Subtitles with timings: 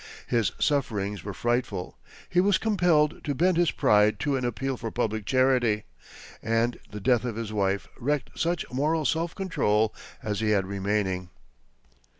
[0.25, 1.95] His sufferings were frightful;
[2.27, 5.83] he was compelled to bend his pride to an appeal for public charity,
[6.41, 9.93] and the death of his wife wrecked such moral self control
[10.23, 11.29] as he had remaining.